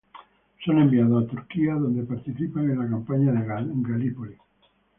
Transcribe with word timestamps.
Son 0.65 0.79
enviados 0.79 1.25
a 1.25 1.27
Turquía, 1.27 1.75
donde 1.75 2.01
participan 2.01 2.67
de 2.67 2.75
la 2.75 2.89
campaña 2.89 3.31
de 3.33 3.45
Galípoli. 3.87 4.35